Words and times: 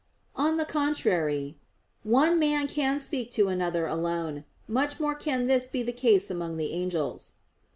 On 0.35 0.57
the 0.57 0.65
contrary, 0.65 1.59
One 2.01 2.39
man 2.39 2.67
can 2.67 2.97
speak 2.97 3.29
to 3.33 3.49
another 3.49 3.85
alone; 3.85 4.45
much 4.67 4.99
more 4.99 5.13
can 5.13 5.45
this 5.45 5.67
be 5.67 5.83
the 5.83 5.93
case 5.93 6.31
among 6.31 6.57
the 6.57 6.73
angels. 6.73 7.33